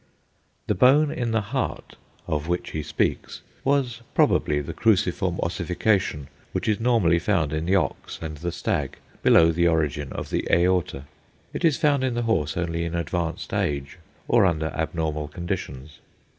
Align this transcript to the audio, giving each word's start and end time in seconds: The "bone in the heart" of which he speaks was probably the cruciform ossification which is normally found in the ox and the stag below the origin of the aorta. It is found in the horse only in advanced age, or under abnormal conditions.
The 0.65 0.73
"bone 0.73 1.11
in 1.11 1.29
the 1.29 1.51
heart" 1.53 1.95
of 2.25 2.47
which 2.47 2.71
he 2.71 2.81
speaks 2.81 3.43
was 3.63 4.01
probably 4.15 4.59
the 4.59 4.73
cruciform 4.73 5.39
ossification 5.43 6.27
which 6.53 6.67
is 6.67 6.79
normally 6.79 7.19
found 7.19 7.53
in 7.53 7.67
the 7.67 7.75
ox 7.75 8.17
and 8.19 8.37
the 8.37 8.51
stag 8.51 8.97
below 9.21 9.51
the 9.51 9.67
origin 9.67 10.11
of 10.11 10.31
the 10.31 10.47
aorta. 10.49 11.03
It 11.53 11.63
is 11.63 11.77
found 11.77 12.03
in 12.03 12.15
the 12.15 12.23
horse 12.23 12.57
only 12.57 12.83
in 12.83 12.95
advanced 12.95 13.53
age, 13.53 13.99
or 14.27 14.43
under 14.43 14.69
abnormal 14.69 15.27
conditions. 15.27 15.99